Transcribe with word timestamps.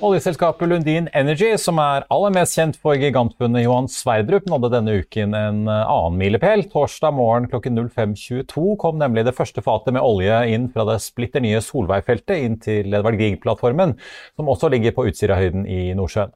Oljeselskapet 0.00 0.68
Lundin 0.68 1.08
Energy, 1.12 1.50
som 1.60 1.76
er 1.82 2.06
aller 2.08 2.32
mest 2.32 2.56
kjent 2.56 2.78
for 2.80 2.96
gigantfunnet 2.96 3.66
Johan 3.66 3.88
Sverdrup, 3.92 4.46
nådde 4.48 4.70
denne 4.72 4.94
uken 5.02 5.34
en 5.36 5.58
eh, 5.68 5.80
annen 5.92 6.14
milepæl. 6.16 6.62
Torsdag 6.72 7.12
morgen 7.18 7.48
klokken 7.52 7.76
05.22 7.76 8.78
kom 8.80 8.96
nemlig 8.96 9.26
det 9.26 9.34
første 9.36 9.60
fatet 9.60 9.92
med 9.92 10.00
olje 10.00 10.38
inn 10.54 10.70
fra 10.72 10.86
det 10.88 10.94
splitter 11.04 11.44
nye 11.44 11.60
Solveig-feltet 11.60 12.40
inn 12.46 12.56
til 12.64 12.88
Edvard 12.96 13.18
Grieg-plattformen, 13.20 13.92
som 14.40 14.48
også 14.48 14.70
ligger 14.72 14.94
på 14.96 15.04
Utsirahøyden 15.10 15.66
i 15.68 15.90
Nordsjøen. 15.98 16.32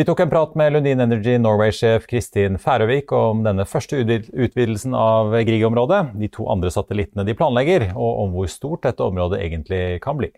Vi 0.00 0.06
tok 0.08 0.22
en 0.24 0.32
prat 0.32 0.56
med 0.56 0.72
Lundin 0.72 1.04
Energy 1.04 1.34
Norway-sjef 1.36 2.06
Kristin 2.08 2.56
Færøvik 2.62 3.12
om 3.12 3.42
denne 3.44 3.66
første 3.68 4.00
utvidelsen 4.00 4.96
av 4.96 5.36
Grieg-området, 5.50 6.14
de 6.16 6.32
to 6.32 6.48
andre 6.54 6.72
satellittene 6.72 7.28
de 7.28 7.36
planlegger, 7.36 7.90
og 7.92 8.24
om 8.24 8.38
hvor 8.38 8.48
stort 8.48 8.88
dette 8.88 9.04
området 9.04 9.42
egentlig 9.44 10.00
kan 10.00 10.16
bli. 10.16 10.32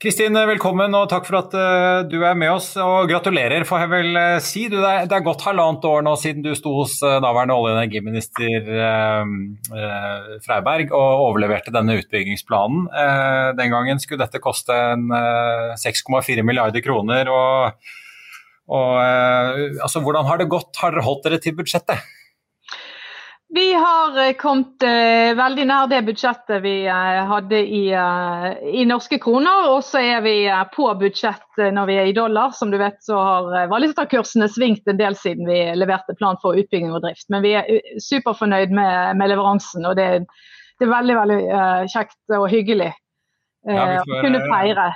Kristin, 0.00 0.32
velkommen 0.32 0.94
og 0.96 1.10
takk 1.12 1.26
for 1.28 1.36
at 1.42 1.52
uh, 1.52 1.98
du 2.08 2.22
er 2.24 2.36
med 2.38 2.48
oss. 2.54 2.70
Og 2.80 3.04
gratulerer, 3.10 3.66
får 3.68 3.82
jeg 3.82 3.88
vel 3.90 4.14
uh, 4.16 4.38
si. 4.40 4.62
Du, 4.72 4.78
det, 4.78 4.88
er, 4.88 5.08
det, 5.10 5.12
er, 5.12 5.24
gått 5.26 5.42
halvannet 5.44 5.84
år 5.84 6.06
nå 6.06 6.14
siden 6.16 6.40
du 6.46 6.54
sto 6.56 6.72
hos 6.78 6.94
uh, 7.04 7.18
daværende 7.20 7.52
olje- 7.52 7.74
og 7.74 7.80
energiminister 7.82 8.70
Freiberg 10.46 10.94
og 10.96 11.24
overleverte 11.26 11.74
denne 11.74 11.98
utbyggingsplanen. 12.00 12.86
den 13.58 13.74
gangen 13.74 14.00
skulle 14.00 14.24
dette 14.24 14.40
koste 14.40 14.72
6,4 14.72 16.46
milliarder 16.48 16.80
kroner. 16.80 17.28
Og, 17.28 17.92
og 18.72 18.96
altså, 19.04 20.00
hvordan 20.00 20.24
har 20.30 20.40
det 20.40 20.48
gått? 20.48 20.72
Har 20.80 20.96
dere 20.96 21.04
holdt 21.04 21.28
dere 21.28 21.42
til 21.44 21.58
budsjettet? 21.60 22.00
Vi 23.52 23.74
har 23.74 24.18
eh, 24.26 24.32
kommet 24.32 24.82
eh, 24.82 25.34
veldig 25.34 25.64
nær 25.66 25.88
det 25.90 26.04
budsjettet 26.06 26.62
vi 26.62 26.74
eh, 26.86 27.16
hadde 27.26 27.58
i, 27.58 27.80
eh, 27.90 28.44
i, 28.78 28.84
norske 28.86 29.18
kroner. 29.18 29.66
Og 29.72 29.82
så 29.82 29.98
er 30.06 30.22
vi 30.22 30.34
eh, 30.46 30.60
på 30.70 30.86
budsjett 31.00 31.58
eh, 31.58 31.72
når 31.74 31.88
vi 31.90 31.96
er 31.98 32.10
i 32.10 32.14
dollar. 32.14 32.54
Som 32.54 32.70
du 32.70 32.78
vet 32.78 33.00
så 33.02 33.18
har 33.18 33.72
valutakursene 33.72 34.46
svingt 34.54 34.86
en 34.86 35.00
del 35.00 35.18
siden 35.18 35.50
vi 35.50 35.58
leverte 35.74 36.14
plan 36.20 36.38
for 36.42 36.58
utbygging 36.62 36.94
og 36.94 37.02
drift. 37.02 37.26
Men 37.34 37.42
vi 37.42 37.56
er 37.58 37.98
superfornøyd 37.98 38.70
med, 38.70 39.18
med 39.18 39.34
leveransen, 39.34 39.82
og 39.88 39.98
det, 39.98 40.08
det, 40.78 40.86
er 40.86 40.94
veldig 40.94 41.18
veldig 41.18 41.42
kjekt 41.90 42.38
og 42.38 42.46
hyggelig 42.54 42.92
ja, 43.66 43.98
å 43.98 44.22
kunne 44.22 44.46
feire 44.46 44.92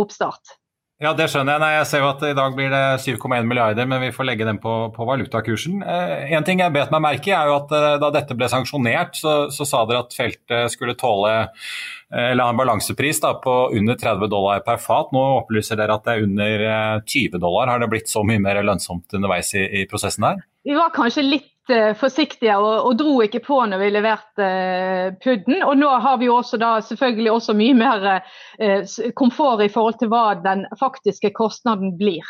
oppstart. 0.00 0.56
Ja, 1.02 1.10
det 1.18 1.24
skjønner 1.32 1.56
jeg. 1.56 1.62
Nei, 1.64 1.70
jeg 1.74 1.86
ser 1.90 2.02
jo 2.04 2.08
at 2.12 2.20
i 2.28 2.34
dag 2.38 2.52
blir 2.54 2.68
det 2.70 2.82
7,1 3.02 3.48
milliarder, 3.50 3.88
men 3.90 3.98
vi 4.04 4.12
får 4.14 4.26
legge 4.28 4.46
dem 4.46 4.60
på, 4.62 4.70
på 4.94 5.06
valutakursen. 5.08 5.80
Eh, 5.82 6.30
en 6.36 6.46
ting 6.46 6.62
jeg 6.62 6.70
bet 6.76 6.92
meg 6.94 7.02
merke 7.02 7.32
i, 7.32 7.34
er 7.34 7.50
jo 7.50 7.56
at 7.56 7.74
eh, 7.74 7.86
da 7.98 8.10
dette 8.14 8.36
ble 8.38 8.46
sanksjonert, 8.52 9.18
så, 9.18 9.32
så, 9.50 9.66
sa 9.66 9.80
dere 9.88 10.04
at 10.04 10.14
feltet 10.14 10.70
skulle 10.70 10.94
tåle 11.00 11.32
eh, 11.42 12.28
eller 12.28 12.44
ha 12.46 12.54
en 12.54 12.60
balansepris 12.60 13.18
da, 13.24 13.32
på 13.42 13.56
under 13.74 13.98
30 13.98 14.30
dollar 14.30 14.62
per 14.62 14.78
fat. 14.78 15.10
Nå 15.10 15.24
opplyser 15.40 15.80
dere 15.80 15.98
at 15.98 16.06
det 16.06 16.14
er 16.14 16.28
under 16.28 16.66
20 17.02 17.26
eh, 17.26 17.42
dollar. 17.42 17.74
Har 17.74 17.82
det 17.82 17.90
blitt 17.90 18.12
så 18.12 18.22
mye 18.28 18.44
mer 18.44 18.62
lønnsomt 18.62 19.18
underveis 19.18 19.50
i, 19.58 19.66
i 19.82 19.84
prosessen 19.90 20.28
her? 20.28 20.44
Vi 20.62 20.78
var 20.78 20.94
kanskje 20.94 21.26
litt 21.26 21.51
Eh, 21.70 21.92
forsiktige 21.94 22.56
og, 22.58 22.88
og, 22.88 22.96
dro 22.98 23.20
ikke 23.22 23.38
på 23.44 23.60
når 23.70 23.78
vi 23.78 23.90
leverte 23.94 24.46
uh, 24.46 25.12
pudden. 25.22 25.60
Og 25.62 25.76
nå 25.78 25.90
har 26.02 26.16
vi 26.18 26.26
også 26.30 26.58
da 26.58 26.72
selvfølgelig 26.82 27.30
også 27.30 27.54
mye 27.54 27.76
mer 27.78 28.06
uh, 28.10 28.96
komfort 29.14 29.62
i 29.62 29.70
forhold 29.70 30.00
til 30.00 30.10
hva 30.10 30.24
den 30.42 30.64
faktiske 30.80 31.30
kostnaden 31.36 31.94
blir. 32.00 32.26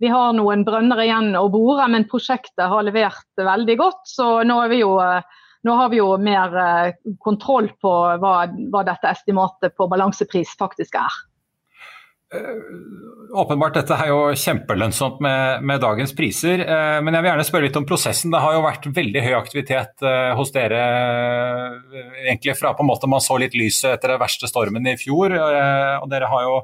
Vi 0.00 0.08
har 0.08 0.32
noen 0.32 0.64
brønner 0.64 1.02
igjen 1.04 1.36
å 1.36 1.50
bore, 1.52 1.90
men 1.92 2.08
prosjektet 2.08 2.72
har 2.72 2.86
levert 2.88 3.28
veldig 3.36 3.76
godt. 3.82 4.00
Så 4.08 4.30
nå, 4.48 4.62
jo, 4.72 4.94
uh, 4.96 5.44
nå 5.68 5.76
har 5.76 5.92
vi 5.92 6.00
jo 6.00 6.14
mer 6.16 6.56
kontroll 7.20 7.68
på 7.84 7.96
hva, 8.22 8.34
hva 8.48 8.86
dette 8.88 9.12
estimatet 9.12 9.76
på 9.76 9.92
balansepris 9.92 10.56
faktisk 10.56 10.96
er. 11.02 11.20
Eh, 12.34 13.34
åpenbart, 13.34 13.74
dette 13.74 13.96
er 13.98 14.12
jo 14.12 14.18
kjempelønnsomt 14.38 15.18
med, 15.24 15.64
med, 15.66 15.80
dagens 15.82 16.12
priser. 16.14 16.62
Eh, 16.62 16.98
men 17.02 17.16
jeg 17.16 17.24
vil 17.24 17.30
gjerne 17.32 17.46
spørre 17.48 17.66
litt 17.66 17.78
om 17.80 17.86
prosessen. 17.88 18.30
Det 18.30 18.42
har 18.42 18.54
jo 18.54 18.62
vært 18.62 18.86
veldig 19.00 19.24
høy 19.24 19.32
aktivitet 19.38 20.06
eh, 20.06 20.30
hos 20.38 20.54
dere 20.54 20.84
egentlig 22.22 22.54
fra 22.58 22.72
på 22.76 22.86
en 22.86 22.90
måte 22.92 23.10
man 23.10 23.24
så 23.24 23.38
litt 23.40 23.58
lyset 23.58 23.96
etter 23.96 24.14
den 24.14 24.22
verste 24.22 24.50
stormen 24.50 24.86
i 24.86 24.98
fjor. 25.00 25.34
og 25.34 26.06
dere 26.12 26.30
har 26.30 26.46
jo 26.46 26.56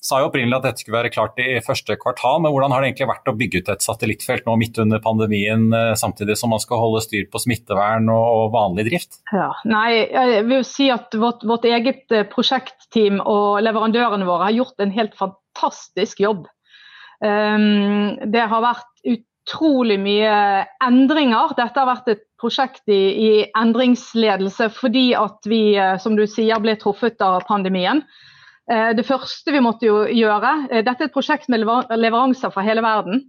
sa 0.00 0.20
jo 0.20 0.30
opprinnelig 0.30 0.56
at 0.56 0.66
dette 0.66 0.82
skulle 0.82 0.96
være 0.96 1.12
klart 1.12 1.40
i 1.42 1.58
første 1.64 1.96
kvartal, 2.00 2.40
men 2.40 2.54
hvordan 2.54 2.72
har 2.72 2.82
det 2.82 2.90
egentlig 2.90 3.10
vært 3.10 3.28
å 3.28 3.36
bygge 3.36 3.60
ut 3.60 3.70
et 3.74 3.84
satellittfelt 3.84 4.46
nå 4.48 4.56
midt 4.60 4.80
under 4.80 5.02
pandemien, 5.04 5.66
eh, 5.76 5.92
samtidig 6.00 6.38
som 6.40 6.54
man 6.54 6.62
skal 6.62 6.80
holde 6.80 7.02
styr 7.04 7.26
på 7.30 7.42
smittevern 7.42 8.08
og 8.12 8.54
vanlig 8.54 8.88
drift? 8.88 9.20
Ja, 9.34 9.50
nei, 9.68 10.06
jeg 10.08 10.46
vil 10.48 10.64
si 10.64 10.88
at 10.92 11.12
vårt, 11.20 11.44
vårt 11.48 11.68
eget 11.68 12.16
eh, 12.16 12.24
prosjektteam 12.32 13.20
og 13.20 13.60
leverandørene 13.66 14.28
våre 14.28 14.48
har 14.48 14.56
gjort 14.56 14.80
en 14.80 14.96
helt 14.96 15.16
fantastisk 15.20 16.24
jobb. 16.24 16.48
Um, 17.20 18.16
det 18.32 18.46
har 18.48 18.64
vært 18.64 18.88
utrolig 19.04 19.98
mye 20.00 20.64
endringer. 20.80 21.52
Dette 21.58 21.76
har 21.76 21.90
vært 21.90 22.08
et 22.14 22.24
prosjekt 22.40 22.88
i, 22.88 22.96
i 22.96 23.30
endringsledelse 23.58 24.70
fordi 24.72 25.10
at 25.18 25.44
vi, 25.44 25.76
eh, 25.76 25.98
som 26.00 26.16
du 26.16 26.24
sier, 26.24 26.56
ble 26.64 26.78
truffet 26.80 27.20
av 27.20 27.42
pandemien. 27.48 28.00
Eh, 28.70 28.92
det 28.94 29.06
første 29.06 29.50
vi 29.50 29.60
måtte 29.64 29.88
gjøre 30.14 30.52
eh, 30.70 30.84
Dette 30.86 31.02
er 31.02 31.08
et 31.08 31.14
prosjekt 31.14 31.48
med 31.50 31.64
leveranser 31.64 32.52
fra 32.54 32.62
hele 32.62 32.84
verden. 32.86 33.24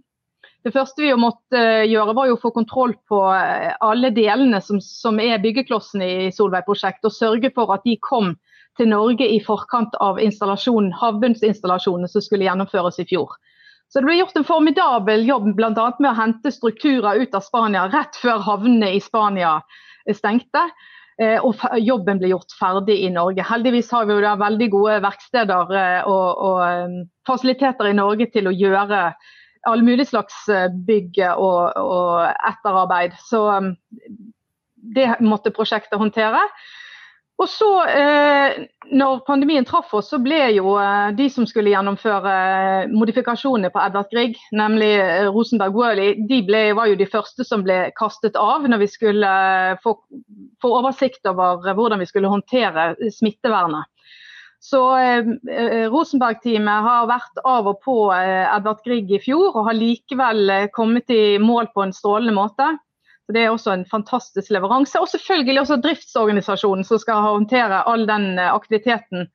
Det 0.62 0.70
første 0.74 1.02
vi 1.02 1.10
måtte 1.18 1.58
eh, 1.58 1.88
gjøre, 1.90 2.14
var 2.14 2.30
å 2.30 2.38
få 2.38 2.52
kontroll 2.54 2.94
på 3.10 3.18
alle 3.26 4.12
delene 4.14 4.60
som, 4.62 4.78
som 4.82 5.18
er 5.20 5.42
byggeklossene 5.42 6.06
i 6.06 6.30
Solveig-prosjektet, 6.34 7.08
og 7.10 7.16
sørge 7.16 7.50
for 7.56 7.74
at 7.74 7.82
de 7.88 7.96
kom 7.98 8.36
til 8.78 8.88
Norge 8.88 9.26
i 9.28 9.40
forkant 9.42 9.96
av 10.00 10.20
havbunnsinstallasjonene 10.22 12.08
som 12.08 12.22
skulle 12.24 12.46
gjennomføres 12.46 13.02
i 13.02 13.08
fjor. 13.10 13.34
Så 13.92 14.00
Det 14.00 14.06
ble 14.06 14.20
gjort 14.22 14.38
en 14.38 14.46
formidabel 14.48 15.26
jobb 15.28 15.50
bl.a. 15.58 15.90
med 15.98 16.08
å 16.08 16.16
hente 16.16 16.54
strukturer 16.54 17.18
ut 17.20 17.34
av 17.36 17.44
Spania 17.44 17.90
rett 17.92 18.16
før 18.16 18.40
havnene 18.46 18.94
i 18.94 19.02
Spania 19.04 19.58
stengte. 20.08 20.62
Eh, 21.22 21.44
og 21.44 21.60
jobben 21.82 22.20
blir 22.20 22.32
gjort 22.34 22.54
ferdig 22.58 22.98
i 23.04 23.10
Norge. 23.12 23.44
Heldigvis 23.46 23.90
har 23.94 24.08
vi 24.08 24.16
jo 24.16 24.24
da 24.24 24.34
veldig 24.40 24.68
gode 24.72 24.98
verksteder 25.04 25.74
eh, 25.78 26.08
og, 26.08 26.42
og 26.48 26.60
um, 26.62 26.98
fasiliteter 27.28 27.90
i 27.90 27.96
Norge 27.96 28.28
til 28.32 28.48
å 28.48 28.54
gjøre 28.56 29.02
all 29.70 29.84
mulig 29.86 30.08
slags 30.10 30.44
eh, 30.50 30.68
bygg 30.88 31.20
og, 31.36 31.76
og 31.78 32.14
etterarbeid. 32.50 33.18
Så 33.28 33.44
det 34.96 35.10
måtte 35.22 35.54
prosjektet 35.54 36.00
håndtere. 36.00 36.40
Og 37.42 37.48
så, 37.50 37.68
eh, 37.90 38.66
når 38.94 39.22
pandemien 39.26 39.64
traff 39.66 39.90
oss, 39.98 40.12
så 40.12 40.18
ble 40.22 40.38
jo 40.54 40.76
eh, 40.78 41.10
de 41.18 41.26
som 41.32 41.46
skulle 41.48 41.72
gjennomføre 41.72 42.34
eh, 42.34 42.92
modifikasjonene 42.92 43.72
på 43.74 43.80
Edvard 43.82 44.12
Grieg, 44.12 44.36
nemlig 44.54 44.90
Rosenberg 45.34 45.74
Worley, 45.74 46.20
de 46.28 46.38
ble, 46.46 46.60
var 46.78 46.90
jo 46.92 46.98
de 47.00 47.08
første 47.10 47.46
som 47.48 47.64
ble 47.66 47.88
kastet 47.98 48.38
av 48.38 48.68
når 48.70 48.84
vi 48.84 48.90
skulle 48.92 49.32
få, 49.82 49.96
få 50.62 50.70
oversikt 50.78 51.26
over 51.32 51.66
hvordan 51.74 52.04
vi 52.04 52.10
skulle 52.12 52.30
håndtere 52.30 52.92
smittevernet. 53.16 53.90
Så 54.62 54.78
Rosenberg-teamet 55.90 56.84
har 56.86 57.08
vært 57.10 57.40
av 57.42 57.66
og 57.66 57.80
på 57.82 57.96
Edvard 58.14 58.84
Grieg 58.86 59.10
i 59.10 59.18
fjor, 59.18 59.56
og 59.56 59.66
har 59.66 59.74
likevel 59.74 60.52
kommet 60.76 61.10
i 61.10 61.40
mål 61.42 61.72
på 61.74 61.82
en 61.82 61.94
strålende 61.96 62.36
måte. 62.36 62.68
Så 63.26 63.32
Det 63.32 63.42
er 63.44 63.50
også 63.52 63.72
en 63.72 63.84
fantastisk 63.86 64.50
leveranse. 64.50 65.00
Og 65.00 65.08
selvfølgelig 65.08 65.60
også 65.60 65.80
driftsorganisasjonen 65.84 66.84
som 66.84 66.98
skal 66.98 67.22
håndtere 67.26 67.84
all 67.86 68.06
den 68.08 68.38
eh, 68.38 68.52
aktiviteten. 68.52 69.28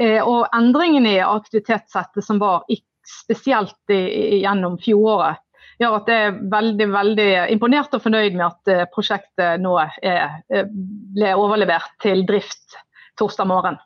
Eh, 0.00 0.20
og 0.22 0.46
endringene 0.54 1.16
i 1.16 1.24
aktivitetssettet 1.24 2.24
som 2.24 2.40
var 2.42 2.66
spesielt 3.08 3.88
gjennom 3.88 4.76
fjoråret 4.82 5.40
gjør 5.78 5.94
at 6.00 6.08
jeg 6.10 6.26
er 6.26 6.38
veldig 6.52 6.86
veldig 6.90 7.28
imponert 7.54 7.92
og 7.94 8.02
fornøyd 8.02 8.34
med 8.34 8.46
at 8.48 8.70
eh, 8.72 8.86
prosjektet 8.92 9.62
nå 9.62 9.76
er, 9.78 10.40
ble 11.14 11.34
overlevert 11.38 11.94
til 12.02 12.24
drift 12.26 12.78
torsdag 13.18 13.46
morgen. 13.50 13.78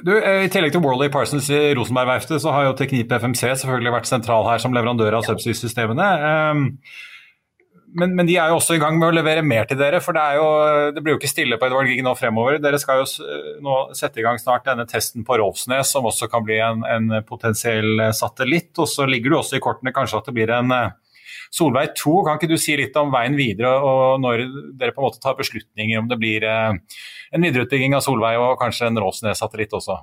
Du, 0.00 0.12
I 0.16 0.48
tillegg 0.48 0.72
til 0.72 0.80
Worley 0.80 1.12
Parsons 1.12 1.50
i 1.52 1.74
Rosenberg-verftet, 1.76 2.40
så 2.40 2.52
har 2.54 2.64
jo 2.64 2.76
Teknip 2.78 3.12
FMC 3.12 3.42
selvfølgelig 3.60 3.92
vært 3.92 4.08
sentral 4.08 4.46
her 4.48 4.62
som 4.62 4.72
leverandør 4.72 5.18
av 5.18 5.26
subsea-systemene. 5.26 6.06
Men, 7.92 8.14
men, 8.16 8.24
de 8.28 8.38
er 8.40 8.48
jo 8.48 8.56
også 8.56 8.78
i 8.78 8.80
gang 8.80 8.96
med 8.96 9.10
å 9.10 9.14
levere 9.14 9.42
mer 9.44 9.66
til 9.68 9.76
dere, 9.80 10.00
for 10.00 10.16
det, 10.16 10.22
jo, 10.38 10.46
det 10.96 11.02
blir 11.04 11.14
jo 11.14 11.20
ikke 11.20 11.28
stille 11.28 11.58
på 11.60 11.68
Edvard 11.68 11.90
Grieg 11.90 12.00
nå 12.04 12.14
fremover. 12.16 12.56
Dere 12.62 12.80
skal 12.80 13.02
jo 13.02 13.28
nå 13.64 13.78
sette 13.98 14.22
i 14.22 14.24
gang 14.24 14.40
snart 14.40 14.64
denne 14.68 14.86
testen 14.88 15.26
på 15.28 15.36
Rolfsnes, 15.40 15.92
som 15.92 16.08
også 16.08 16.30
kan 16.32 16.46
bli 16.46 16.56
en, 16.64 16.86
en 16.88 17.18
potensiell 17.28 18.08
satellitt. 18.16 18.72
Og 18.80 18.88
så 18.88 19.04
ligger 19.08 19.34
det 19.34 19.40
også 19.42 19.58
i 19.58 19.64
kortene 19.64 19.92
kanskje 19.92 20.22
at 20.22 20.30
det 20.30 20.36
blir 20.38 20.54
en 20.56 20.72
uh, 20.72 20.94
Solveig 21.52 21.92
2, 22.00 22.14
kan 22.24 22.38
ikke 22.38 22.48
du 22.48 22.56
si 22.60 22.74
litt 22.80 22.96
om 22.96 23.12
veien 23.12 23.34
videre 23.36 23.74
og 23.84 24.22
når 24.22 24.46
dere 24.80 24.94
på 24.94 25.02
en 25.02 25.08
måte 25.10 25.20
tar 25.20 25.36
beslutninger 25.36 26.00
om 26.00 26.08
det 26.08 26.16
blir 26.20 26.46
eh, 26.48 26.78
en 27.32 27.44
videreutbygging 27.44 27.92
av 27.96 28.04
Solveig 28.06 28.40
og 28.40 28.56
kanskje 28.60 28.88
en 28.88 29.00
Råsnes-satellitt 29.02 29.76
også? 29.76 29.98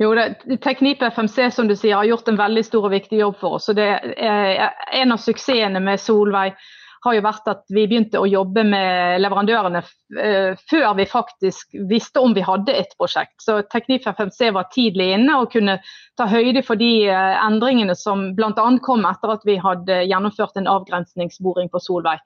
Jo, 0.00 0.12
Teknip 0.62 1.02
FMC 1.02 1.50
som 1.54 1.66
du 1.66 1.74
sier, 1.74 1.96
har 1.98 2.06
gjort 2.06 2.30
en 2.30 2.38
veldig 2.38 2.62
stor 2.66 2.86
og 2.86 2.94
viktig 2.94 3.18
jobb 3.18 3.36
for 3.42 3.58
oss. 3.58 3.68
og 3.70 3.76
det 3.78 3.88
er 3.90 4.70
En 5.02 5.14
av 5.14 5.20
suksessene 5.20 5.82
med 5.82 6.00
Solveig 6.00 6.54
har 7.02 7.16
jo 7.16 7.24
vært 7.24 7.50
at 7.50 7.62
vi 7.72 7.84
begynte 7.90 8.20
å 8.20 8.28
jobbe 8.30 8.64
med 8.66 9.20
leverandørene 9.22 9.82
uh, 9.82 10.52
før 10.70 10.88
vi 10.98 11.06
faktisk 11.10 11.76
visste 11.90 12.22
om 12.22 12.34
vi 12.36 12.44
hadde 12.46 12.74
et 12.78 12.94
prosjekt. 12.98 13.36
Så 13.42 13.60
Teknif 13.72 14.06
FMC 14.06 14.52
var 14.54 14.70
tidlig 14.74 15.10
inne 15.16 15.40
og 15.42 15.50
kunne 15.54 15.80
ta 16.20 16.28
høyde 16.30 16.62
for 16.66 16.80
de 16.80 16.92
uh, 17.10 17.36
endringene 17.42 17.96
som 17.98 18.30
bl.a. 18.38 18.66
kom 18.86 19.06
etter 19.08 19.34
at 19.34 19.46
vi 19.48 19.58
hadde 19.62 20.02
gjennomført 20.06 20.58
en 20.60 20.70
avgrensningsboring 20.70 21.72
på 21.72 21.82
Solveig. 21.82 22.22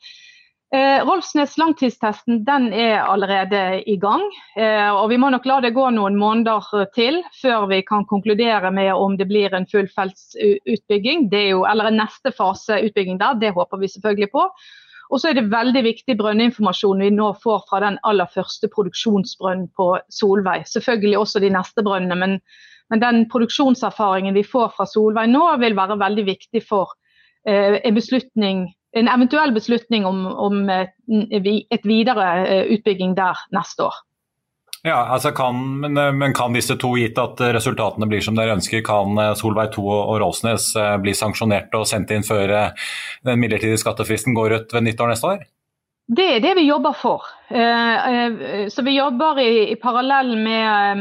Eh, 0.75 1.05
Rolfsnes 1.07 1.53
langtidstesten 1.61 2.41
den 2.45 2.73
er 2.75 3.05
allerede 3.05 3.83
i 3.87 3.95
gang. 4.03 4.25
Eh, 4.59 4.91
og 4.91 5.11
Vi 5.11 5.17
må 5.17 5.31
nok 5.31 5.45
la 5.47 5.61
det 5.63 5.75
gå 5.77 5.85
noen 5.95 6.17
måneder 6.19 6.89
til 6.95 7.21
før 7.41 7.69
vi 7.71 7.83
kan 7.87 8.05
konkludere 8.05 8.73
med 8.75 8.91
om 8.95 9.15
det 9.17 9.29
blir 9.31 9.55
en 9.55 9.69
fullfeltsutbygging. 9.71 11.29
Jo, 11.31 11.63
eller 11.71 11.93
en 11.93 12.01
neste 12.03 12.33
fase 12.35 12.81
utbygging 12.83 13.21
der, 13.21 13.39
det 13.39 13.55
håper 13.55 13.79
vi 13.79 13.93
selvfølgelig 13.95 14.31
på. 14.35 14.49
Og 15.11 15.21
så 15.21 15.31
er 15.31 15.39
det 15.39 15.53
veldig 15.53 15.85
viktig 15.87 16.17
brønninformasjon 16.19 17.05
vi 17.05 17.13
nå 17.15 17.29
får 17.43 17.61
fra 17.69 17.81
den 17.85 17.99
aller 18.03 18.27
første 18.27 18.67
produksjonsbrønnen 18.73 19.69
på 19.79 19.93
Solveig. 20.11 20.67
Selvfølgelig 20.67 21.19
også 21.19 21.43
de 21.45 21.53
neste 21.55 21.85
brønnene, 21.87 22.17
men, 22.19 22.41
men, 22.91 23.03
den 23.05 23.29
produksjonserfaringen 23.31 24.35
vi 24.35 24.43
får 24.43 24.75
fra 24.75 24.87
Solveig 24.91 25.31
nå, 25.31 25.45
vil 25.63 25.79
være 25.79 26.01
veldig 26.03 26.27
viktig 26.27 26.65
for 26.67 26.97
eh, 27.47 27.79
en 27.85 27.95
beslutning 27.95 28.67
en 28.97 29.09
eventuell 29.09 29.53
beslutning 29.53 30.07
om, 30.07 30.27
om 30.27 30.69
et 30.71 31.87
videre 31.87 32.27
eh, 32.47 32.75
utbygging 32.77 33.17
der 33.17 33.39
neste 33.55 33.89
år. 33.91 33.99
Ja, 34.87 35.01
altså 35.11 35.33
kan, 35.35 35.59
men, 35.83 35.99
eh, 35.99 36.13
men, 36.15 36.35
kan 36.35 36.55
disse 36.57 36.79
to, 36.81 36.95
gitt 36.97 37.19
at 37.21 37.41
resultatene 37.57 38.09
blir 38.09 38.25
som 38.25 38.39
dere 38.39 38.57
ønsker, 38.57 38.85
kan 38.87 39.19
eh, 39.21 39.35
Solveig 39.39 39.75
2 39.75 39.85
og 39.93 40.15
Rolfsnes 40.23 40.71
bli 41.03 41.15
sanksjonert 41.17 41.75
og 41.77 41.85
sendt 41.91 42.15
inn 42.15 42.25
før 42.27 42.55
den 43.27 43.43
midlertidige 43.43 43.83
skattefristen 43.83 44.37
går 44.37 44.57
ut 44.61 44.75
ved 44.77 44.89
nyttår 44.89 45.13
neste 45.13 45.35
år? 45.35 45.45
Det 46.17 46.27
er 46.37 46.41
det 46.41 46.53
vi 46.55 46.69
jobber 46.69 46.95
for. 46.95 47.25
Så 47.51 48.83
Vi 48.87 48.93
jobber 48.95 49.41
i, 49.43 49.73
i 49.73 49.75
parallell 49.75 50.37
med, 50.39 51.01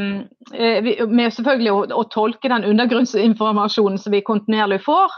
med 0.50 1.34
selvfølgelig 1.36 1.70
å, 1.70 1.84
å, 1.94 2.02
tolke 2.10 2.50
den 2.50 2.66
undergrunnsinformasjonen 2.66 4.00
som 4.02 4.16
vi 4.16 4.24
kontinuerlig 4.26 4.80
får. 4.82 5.14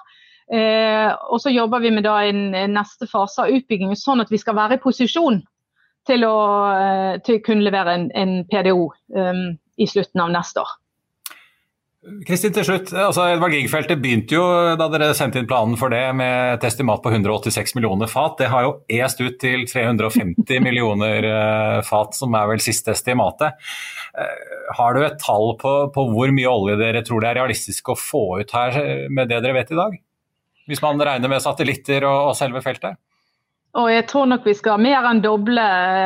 Eh, 0.48 1.10
og 1.28 1.42
så 1.42 1.52
jobber 1.52 1.82
vi 1.84 1.92
med 1.92 2.06
da 2.08 2.22
en, 2.24 2.54
en 2.56 2.76
neste 2.78 3.08
fase 3.10 3.44
av 3.44 3.52
utbyggingen, 3.52 3.98
sånn 3.98 4.24
at 4.24 4.32
vi 4.32 4.40
skal 4.40 4.56
være 4.56 4.78
i 4.78 4.82
posisjon 4.82 5.42
til 6.08 6.24
å, 6.24 6.36
eh, 6.72 7.14
til 7.24 7.38
å 7.38 7.44
kunne 7.44 7.66
levere 7.66 7.96
en, 7.98 8.10
en 8.16 8.36
PDO 8.48 8.90
um, 9.12 9.48
i 9.76 9.88
slutten 9.88 10.24
av 10.24 10.32
neste 10.32 10.64
år. 10.64 10.76
Kristin, 12.24 12.52
til 12.54 12.64
slutt. 12.64 12.92
altså 12.94 13.24
Edvard 13.26 13.52
Grieg-feltet 13.52 13.98
begynte 14.00 14.36
jo 14.36 14.44
da 14.78 14.86
dere 14.88 15.10
sendte 15.18 15.40
inn 15.42 15.48
planen 15.50 15.74
for 15.76 15.92
det 15.92 16.04
med 16.16 16.54
et 16.54 16.64
estimat 16.64 17.02
på 17.04 17.10
186 17.10 17.74
millioner 17.76 18.08
fat. 18.08 18.38
Det 18.38 18.48
har 18.48 18.64
jo 18.64 18.72
est 18.88 19.20
ut 19.20 19.36
til 19.42 19.66
350 19.68 20.62
millioner 20.66 21.26
uh, 21.28 21.82
fat, 21.84 22.16
som 22.16 22.38
er 22.38 22.48
vel 22.54 22.64
siste 22.64 22.94
estimatet. 22.94 23.58
Uh, 24.16 24.72
har 24.78 24.96
du 24.96 25.04
et 25.04 25.20
tall 25.20 25.56
på, 25.60 25.74
på, 25.92 26.08
hvor 26.14 26.32
mye 26.32 26.48
olje 26.48 26.78
dere 26.80 27.04
tror 27.04 27.20
det 27.20 27.32
er 27.32 27.42
realistisk 27.42 27.92
å 27.92 27.98
få 27.98 28.24
ut 28.40 28.56
her 28.56 29.08
med 29.12 29.28
det 29.28 29.42
dere 29.42 29.58
vet 29.58 29.74
i 29.74 29.82
dag? 29.82 29.98
Hvis 30.68 30.82
man 30.84 31.00
regner 31.00 31.30
med 31.32 31.42
satellitter 31.42 32.06
og, 32.08 32.30
og 32.30 32.36
selve 32.38 32.62
feltet? 32.64 32.98
Og 33.76 33.90
jeg 33.92 34.06
tror 34.08 34.28
nok 34.30 34.46
vi 34.48 34.56
skal 34.56 34.80
mer 34.80 35.06
enn 35.10 35.20
doble 35.22 35.64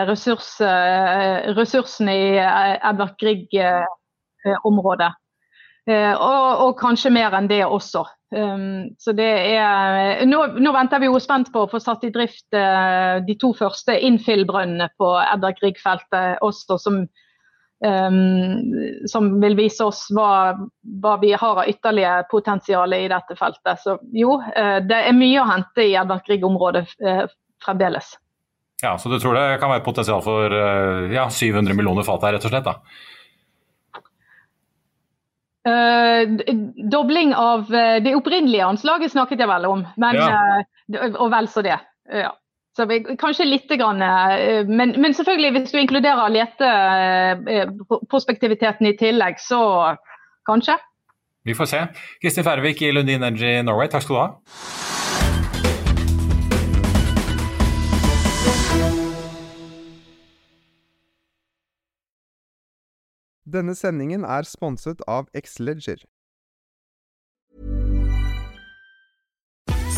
ressurs, 0.09 0.55
eh, 0.65 1.53
ressursene 1.57 2.15
i 2.19 2.31
eh, 2.43 2.79
Edvard 2.91 3.15
Grieg-området. 3.23 5.13
Eh, 5.87 6.13
og, 6.13 6.65
og, 6.67 6.75
kanskje 6.81 7.15
mer 7.15 7.35
enn 7.39 7.49
det 7.51 7.63
også. 7.65 8.05
Um, 8.33 8.95
så 8.97 9.13
det 9.13 9.29
er, 9.29 10.23
nå, 10.25 10.39
nå, 10.57 10.71
venter 10.73 11.03
vi 11.03 11.11
jo 11.11 11.19
spent 11.21 11.51
på 11.53 11.67
å 11.67 11.69
få 11.69 11.77
satt 11.83 12.07
i 12.09 12.13
drift 12.15 12.47
de 12.55 13.35
to 13.37 13.51
første 13.59 13.99
infill-brønnene 14.09 14.89
på 14.97 15.11
Edvard 15.21 15.59
Grieg-feltet 15.61 16.41
også, 16.41 16.79
som 16.81 17.03
Um, 17.83 19.09
som 19.11 19.41
vil 19.43 19.57
vise 19.59 19.83
oss 19.83 20.05
hva, 20.15 20.55
hva, 21.03 21.17
vi 21.19 21.33
har 21.35 21.63
av 21.65 21.67
ytterligere 21.67 22.29
potensial 22.31 22.93
i 22.95 23.09
dette 23.11 23.35
feltet. 23.35 23.81
Så 23.83 23.97
jo, 24.15 24.37
uh, 24.39 24.77
det 24.87 25.01
er 25.09 25.17
mye 25.17 25.41
å 25.43 25.49
hente 25.49 25.83
i 25.83 25.97
Edvard 25.99 26.23
Grieg-området 26.29 26.85
uh, 27.03 27.25
fremdeles. 27.65 28.13
Ja, 28.83 28.95
Så 28.99 29.11
du 29.11 29.19
tror 29.19 29.35
det 29.35 29.59
kan 29.63 29.71
være 29.71 29.83
potensial 29.83 30.23
for 30.23 30.55
uh, 30.55 31.11
ja, 31.11 31.27
700 31.27 31.75
millioner 31.75 32.07
fat 32.07 32.23
her, 32.29 32.37
rett 32.37 32.47
og 32.47 32.55
slett? 32.55 32.71
da? 32.71 32.79
dobling 36.91 37.37
av 37.39 37.69
det 38.03 38.17
opprinnelige 38.19 38.67
anslaget 38.67 39.13
snakket 39.13 39.45
jeg 39.45 39.47
vel 39.47 39.67
om, 39.69 39.85
men, 40.03 40.17
ja. 40.19 41.05
og 41.13 41.29
vel 41.31 41.47
så 41.47 41.63
det. 41.63 41.77
Ja. 42.11 42.33
Så 42.73 42.87
vi, 42.89 43.03
kanskje 43.21 43.45
litt, 43.45 43.69
grann, 43.69 44.01
eh, 44.03 44.67
men, 44.69 45.01
men, 45.01 45.15
selvfølgelig 45.15 45.51
hvis 45.59 45.73
du 45.75 45.79
inkluderer 45.83 46.29
leteprospektiviteten 46.33 48.87
eh, 48.87 48.93
i 48.95 48.97
tillegg, 48.97 49.41
så 49.41 49.97
kanskje. 50.49 50.77
Vi 51.45 51.55
får 51.59 51.65
se. 51.69 51.81
Kristin 52.23 52.45
Færvik 52.47 52.83
i 52.83 52.91
Lundin 52.95 53.23
Energy 53.23 53.63
Norway, 53.67 53.89
takk 53.93 54.03
skal 54.07 54.17
du 54.17 54.21
ha. 54.23 54.29
Denne 63.53 63.75
sendingen 63.77 64.25
er 64.25 64.43
sponset 64.49 65.01
av 65.05 65.29
Xleger. 65.37 66.01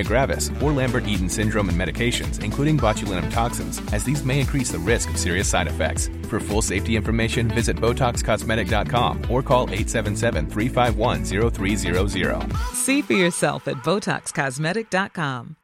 myasthenia 0.00 0.06
gravis, 0.06 0.50
or 0.60 0.72
Lambert 0.72 1.06
Eaton 1.06 1.28
syndrome 1.28 1.68
and 1.68 1.78
medications, 1.80 2.42
including 2.42 2.78
botulinum 2.78 3.30
toxins, 3.30 3.80
as 3.92 4.04
these 4.04 4.24
may 4.24 4.40
increase 4.40 4.70
the 4.70 4.78
risk 4.78 5.10
of 5.10 5.16
serious 5.16 5.48
side 5.48 5.66
effects. 5.66 6.08
For 6.28 6.40
full 6.40 6.62
safety 6.62 6.96
information, 6.96 7.48
visit 7.48 7.76
BotoxCosmetic.com 7.76 9.30
or 9.30 9.42
call 9.42 9.64
877 9.64 10.48
351 10.50 11.24
0300. 11.24 12.52
See 12.72 13.02
for 13.02 13.14
yourself 13.14 13.68
at 13.68 13.76
BotoxCosmetic.com. 13.76 15.56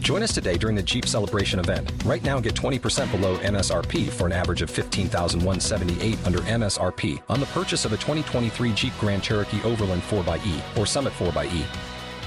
Join 0.00 0.22
us 0.22 0.34
today 0.34 0.58
during 0.58 0.76
the 0.76 0.82
Jeep 0.82 1.06
Celebration 1.06 1.58
event. 1.58 1.90
Right 2.04 2.22
now, 2.22 2.38
get 2.38 2.52
20% 2.54 3.10
below 3.10 3.38
MSRP 3.38 4.10
for 4.10 4.26
an 4.26 4.32
average 4.32 4.60
of 4.60 4.68
15178 4.68 6.26
under 6.26 6.40
MSRP 6.40 7.22
on 7.30 7.40
the 7.40 7.46
purchase 7.46 7.86
of 7.86 7.94
a 7.94 7.96
2023 7.96 8.74
Jeep 8.74 8.92
Grand 9.00 9.22
Cherokee 9.22 9.62
Overland 9.62 10.02
4xE 10.02 10.76
or 10.76 10.84
Summit 10.84 11.14
4xE. 11.14 11.64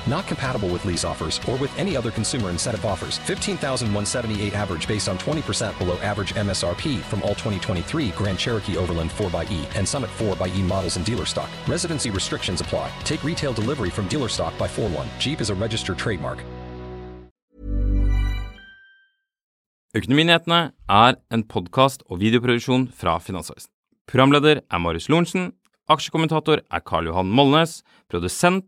Not 0.08 0.28
compatible 0.28 0.70
with 0.70 0.86
lease 0.86 1.04
offers 1.04 1.40
or 1.50 1.58
with 1.58 1.78
any 1.78 1.96
other 1.98 2.12
consumer 2.12 2.50
incentive 2.50 2.86
offers. 2.86 3.18
15,178 3.20 4.54
average 4.54 4.88
based 4.88 5.10
on 5.10 5.18
20% 5.18 5.78
below 5.78 5.98
average 6.00 6.34
MSRP 6.36 7.00
from 7.00 7.22
all 7.24 7.36
2023 7.36 8.10
Grand 8.10 8.40
Cherokee 8.40 8.78
Overland 8.78 9.10
4xE 9.12 9.76
and 9.76 9.88
Summit 9.88 10.10
4xE 10.18 10.62
models 10.64 10.98
in 10.98 11.04
dealer 11.04 11.26
stock. 11.26 11.50
Residency 11.68 12.10
restrictions 12.10 12.62
apply. 12.62 12.92
Take 13.04 13.24
retail 13.24 13.54
delivery 13.54 13.90
from 13.90 14.08
dealer 14.08 14.30
stock 14.30 14.58
by 14.58 14.68
4 14.68 14.90
1. 14.90 15.08
Jeep 15.20 15.42
is 15.42 15.50
a 15.50 15.56
registered 15.56 15.98
trademark. 15.98 16.44
Økonominyhetene 19.96 20.58
er 20.92 21.16
en 21.34 21.44
podkast 21.48 22.04
og 22.06 22.20
videoproduksjon 22.22 22.90
fra 22.94 23.16
Finansavisen. 23.24 23.72
Programleder 24.06 24.60
er 24.62 24.82
Marius 24.84 25.08
Lorentzen. 25.10 25.54
Aksjekommentator 25.90 26.60
er 26.60 26.84
Karl 26.86 27.08
Johan 27.08 27.32
Molnes. 27.32 27.80
Produsent 28.12 28.68